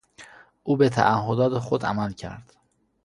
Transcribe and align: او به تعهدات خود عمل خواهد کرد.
او 0.63 0.77
به 0.77 0.89
تعهدات 0.89 1.59
خود 1.59 1.85
عمل 1.85 1.95
خواهد 1.97 2.15
کرد. 2.15 2.53